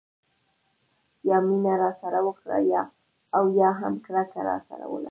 [1.29, 2.57] یا مینه راسره وکړه
[3.35, 4.99] او یا هم کرکه راسره ولره.